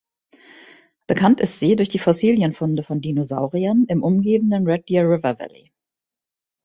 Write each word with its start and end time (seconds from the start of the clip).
Bekannt 1.05 1.41
ist 1.41 1.59
sie 1.59 1.75
durch 1.75 1.87
die 1.89 1.99
Fossilien-Funde 1.99 2.81
von 2.81 3.01
Dinosauriern 3.01 3.85
im 3.87 4.01
umgebenden 4.01 4.65
Red 4.67 4.89
Deer 4.89 5.03
River 5.07 5.37
Valley. 5.37 5.71